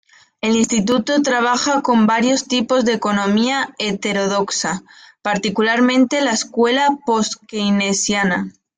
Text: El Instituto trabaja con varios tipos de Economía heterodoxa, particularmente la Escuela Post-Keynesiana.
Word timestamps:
El 0.41 0.55
Instituto 0.55 1.21
trabaja 1.21 1.83
con 1.83 2.07
varios 2.07 2.47
tipos 2.47 2.85
de 2.85 2.93
Economía 2.93 3.75
heterodoxa, 3.77 4.81
particularmente 5.21 6.21
la 6.21 6.31
Escuela 6.31 6.97
Post-Keynesiana. 7.05 8.51